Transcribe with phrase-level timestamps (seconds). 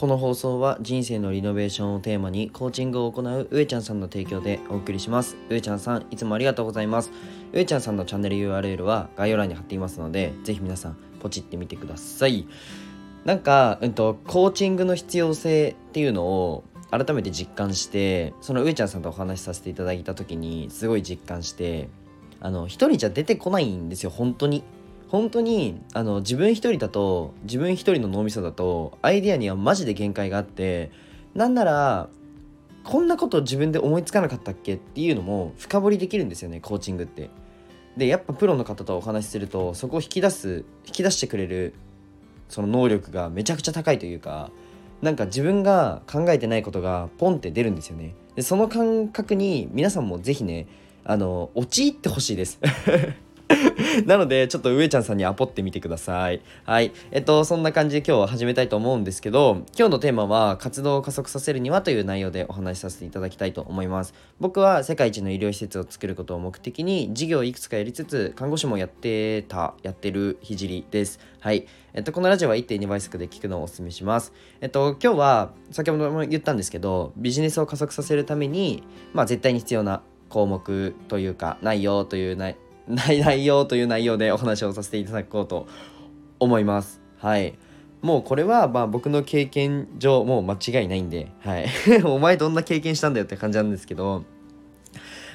[0.00, 5.36] この放送は人生のリノベーションをテーマにコーチングを行う上ちゃんさんの提供でお送りします。
[5.50, 7.12] 上ちゃんさんいつもありがとうございます。
[7.52, 12.46] 上ちゃんさんのチャンネル URL は概要欄に貼っていますのでぜひ皆さんポチってみてください。
[13.26, 21.90] なんか、うんと、コーチングの必要性っていうのを改めて実感してその上ちゃんさんとお話しさせていただいた時にすごい実感して
[22.40, 24.64] あの一人じゃ出てこないんですよ本当に。
[25.10, 30.92] 本当にあの自分一人だと自分一人の脳みそだとアイデアにはマジで限界があって
[31.34, 32.08] なんなら
[32.84, 37.30] こんなこと自分で思いつかなかったっけっていうのも深掘りできるんですよねコーチングって。
[37.96, 41.74] でやっぱプロの方とお話しするとそこを引き出す引き出してくれる
[42.48, 44.52] その能力がめちゃくちゃ高いというか
[45.02, 48.14] なんか自分が考えてないことがポンって出るんですよね。
[48.36, 50.68] でその感覚に皆さんも是非ね
[51.04, 52.60] あの陥ってほしいです
[54.06, 56.40] なので、ちょっと上ちゃんさんにアポってみてください。
[56.64, 56.92] はい。
[57.10, 64.14] えっと、そんな感じで今日は始めたいと思うんですけど、今日のテーマは、活動を加速させるにはという内容でお話しさせていただきたいと思います。
[64.38, 71.18] 僕は世界一の医療施設を作ることを目的に、事業をいくつかやりつつ、看護師もやってた、やってるひじりです。
[71.40, 71.66] はい。
[71.92, 74.32] えっと、このラジオは1.2倍速で聞くのをお勧めします。
[74.60, 82.56] えっと、今日は、先ほども言ったんですけど、ビジネスを加速させるために、まあ、絶対に必要な項目というか、内容という内
[82.90, 85.66] ない 内容という内容でお話をさせていただこうと
[86.38, 87.00] 思います。
[87.18, 87.54] はい。
[88.02, 91.66] もうこれはまあ僕の経験上もう間違いないんで、はい。
[92.04, 94.24] お前どんな経験したんだよって感じなんですけど、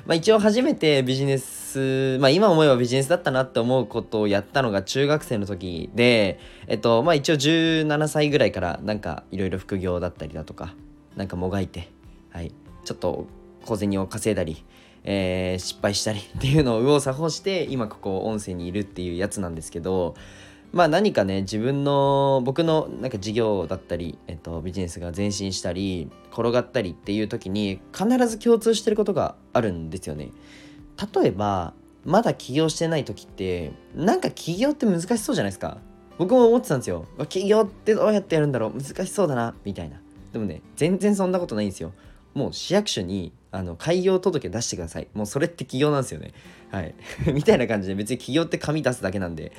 [0.05, 10.73] まあ一応初めてビジネス、まあ今思えばビジネスだったなって思うことをやったのが中学生の時で、えっとまあ一応17歳ぐらいからなんかいろいろ副業だったりだとか、
[11.15, 11.89] なんかもがいて、
[12.31, 12.51] はい。
[12.83, 13.27] ちょっと
[13.65, 14.63] 小銭を稼いだり、
[15.05, 20.15] えー、失敗したりっていうのを右往左往して今ここ音声にいるっていうやつなんですけど
[20.73, 30.31] まあ何かね自分の僕のなんか事業だったり、えっと、ビジネスが前進したり転がったりっていう時に必ず共通してることがあるんですよね。
[31.13, 31.73] 例えば
[32.03, 35.77] まだ起業してない時ってなんか起業って難しそうじゃないですか。
[36.17, 37.05] 僕も思ってたんですよ。
[37.29, 40.01] 起業ってどうやってやるんだろう難しそうだなみたいな。
[40.33, 41.93] でもね全然そんなことないんですよ。
[42.35, 45.07] もう市役所にあの開業届出してください。
[45.13, 46.33] もうそれって起業なんですよね。
[46.69, 46.93] はい。
[47.33, 49.53] みたいな感じで別に起業って紙出すだけなんで。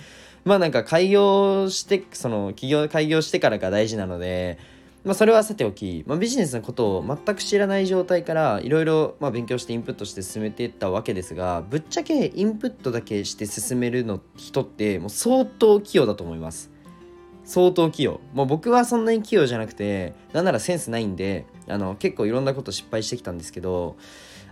[0.44, 4.58] まあなんか開業してその起業開業してからが大事なので
[5.04, 16.70] まあそれはさておき、まあ、ビジネスのことを全く知らない状態からいろいろ勉強してインプットして進めていったわけですがぶっちゃけインプットだけして進めるの人ってもう相当器用だと思います。
[17.44, 18.20] 相当器用。
[18.32, 23.96] もう僕はそんなに器用じゃなくてなんならセンスないんであの結構いろんなこと失敗してきたんですけど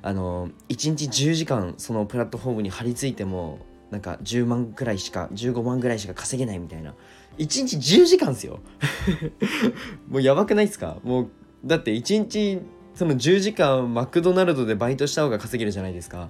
[0.02, 3.58] あの1日10時間そのプラットフォームに張り付いても
[3.90, 6.94] なんか10万くらいしか15万ぐらいしか稼げないみたいな。
[7.38, 8.60] 1日10時間ですよ。
[10.08, 10.98] もうやばくないですか？
[11.04, 11.28] もう
[11.64, 12.60] だって1日
[12.94, 16.28] その10時間マクドナルドでバイトした方が稼げるじゃないですか。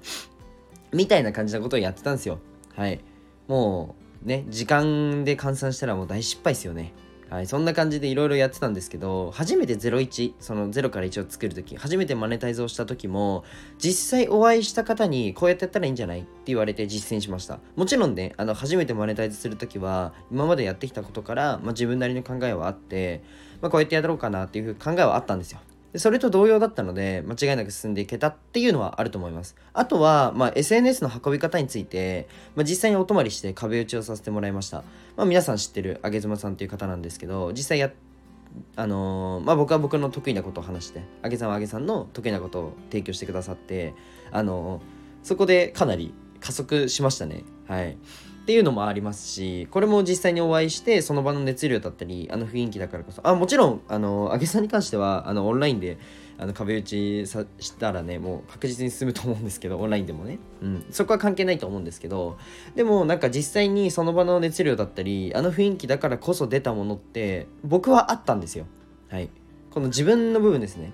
[0.93, 2.39] みたいな感じなことをやってたんですよ。
[2.75, 3.01] はい。
[3.49, 3.95] も
[4.25, 6.93] うね時間で換算したらもう大失敗ですよね。
[7.35, 13.43] はい、そんな感じでいろいろやってたんですけど初めて01その0から1を作るとき初めてマネタイズをしたときも
[13.77, 16.21] 実際お会いした方にこうやってやったらいいんじゃない？
[16.21, 17.59] って言われて実践しました。
[17.75, 23.25] もちろんねあの初めてマネタイズするときは今までやってきたことから、まあ、自分なりの考えはあって、
[23.61, 25.59] まあ、こうやってやろうかなっていう考えはあったんですよ。
[25.97, 29.55] それと同様だったので間違いなく進んでいけたっていうのはあると思います。
[29.73, 34.79] あとは、まあ、SNS の運び方について、まあ、実際にお泊まりして壁打ちをさせてもらいました、
[35.17, 37.91] まあ、皆さん知ってるあげずまさんっていう方なんですけど実際や
[38.77, 43.95] あのー、まあ、僕は僕の得意なことを話してあげさんはあげさんの得意なことを提供してくださって
[44.31, 47.43] あのー、そこでかなり加速しましたね。
[47.67, 47.97] はい。
[48.45, 55.97] っていうのもありますしこれも実際にお会いしてその場の熱量だったりあの雰囲気だからこそあもちろんあの揚げさんに関してはあのオンラインで
[56.37, 62.37] あの壁打ちさしたらねもう確実に進むと思うんですけどオンラインでもね、うん、そこは関係ないと思うんですけど
[62.75, 68.67] でもなんか実際にその場の熱量だったりあの雰囲気だからこそ出たものって僕はあったんですよ。
[69.09, 69.31] はい。
[69.71, 70.93] この自分の部分ですね。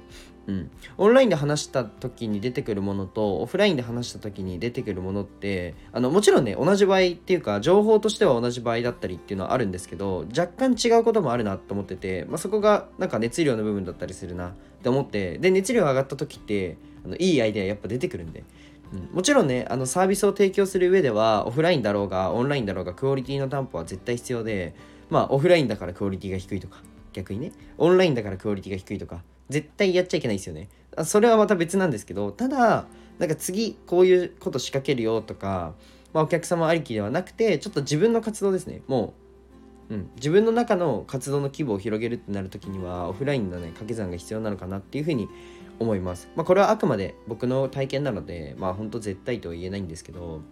[0.51, 14.53] うん、オンラインで話した時に出てくるものとオフラインで話した時に出てくるものってあのもちろんね同じ場合っていうか情報としては同じ場合だったりっていうのはあるんですけど若干違うこともあるなと思ってて、まあ、そこがなんか熱量の部分だったりするなっ
[14.83, 18.43] て思ってで熱量上がった時ってあのいいアイデアやっぱ出てくるんで。
[18.93, 24.75] うん、もちろんねあのサービスを提供する上ではオフラインだろうがオンラインだろうがクオリティの担保は絶対必要で
[25.11, 26.83] まあオフラインだからクオリティが低いとか。
[27.13, 30.69] 逆にねオンラインだからクオリティが低いとか絶対やっちゃいけないですよね
[31.05, 32.87] それはまた別なんですけどただ
[33.19, 35.75] なんか次こういうこと仕掛けるよとか、
[36.13, 39.21] まあ、お客様ありきではなくてちょっと自分の活動ですねもう
[39.91, 45.29] うん、自分の中の活動の規模を広げるってなる時にはオフラインのね掛け算が必要なのかなっていうふうに
[45.81, 46.29] 思います。
[46.37, 50.43] まあ、これはあくまで僕の体験なのでまあ本当絶対とは言えないんですけど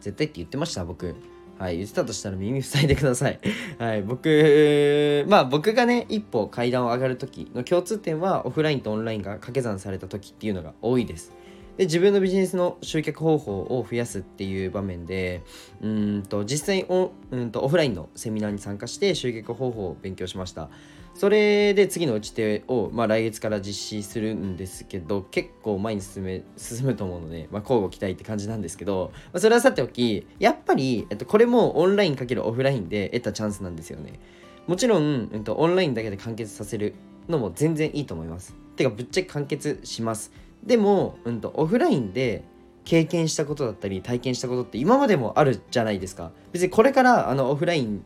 [0.00, 1.14] 絶対って言ってました僕。
[1.58, 3.40] はい、言ってたとしたら耳塞いでください。
[3.78, 11.32] はい、僕、まあ僕がね、一歩階段を上がる時の共通点はオフラインとオンラインが掛け算された時っていうのが多いです。
[11.76, 15.42] で自分のビジネスの集客方法を増やすっていう場面で
[15.82, 20.70] うんと実際オうんとオフラインのセミナーに参加して集客方法を勉強しました
[21.16, 34.20] それで次の打ち手を、まあ、来月から実施するんですけど結構前に進め進むと思うので、まあ、交互期待って感じなんですけど、まあ、それはさておきやっぱり、えっと、これもオンラインかけるオフラインで得たチャンスなんですよね。
[34.66, 36.94] もちろん、えっと、オンラインだけで完結させる
[37.28, 38.54] のも全然いいと思います。
[38.76, 40.32] てかぶっちゃけ完結します。
[40.62, 42.44] でも、うんと、オフラインで
[42.84, 46.32] 経験したことだったり体験したことって今までもあるじゃないですか。
[46.52, 48.04] 別にこれからあのオフライン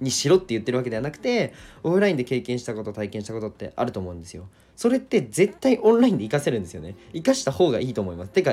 [0.00, 1.52] にしろって言ってるわけではなくて
[1.82, 4.48] オフラインで経験したこと体験したことってあると思うんですよ。
[4.76, 6.94] それって絶対オンラインで活かせるんですよね。
[7.12, 8.30] 活かした方がいいと思います。
[8.30, 8.52] てか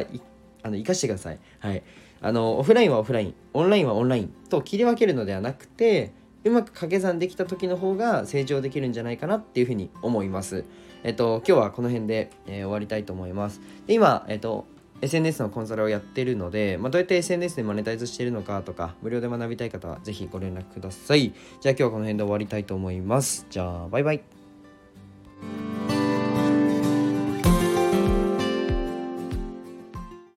[0.64, 1.40] あの活かしてください。
[1.60, 1.84] はい。
[2.22, 3.36] あのオフラインはオフライン。
[3.54, 6.12] オンラインはオンラインと切り分けるのではなくて
[6.44, 10.64] うまく掛け算できた時の方が成長できるんじゃないかなっていうふうに思います。
[11.04, 13.62] えっと、今日はこの辺で、えー、終わりたいと思います。
[13.86, 14.66] で今、えっと、
[15.02, 21.34] SNS のコンサルをやってるので、まあ、どうやって SNS でマネタイズしてるのかとか、無料で学びたい方はぜひご連絡ください。
[21.62, 23.46] じゃあ今日はこの辺で終わりたいと思います。
[23.50, 24.45] じゃあ、バイバイ。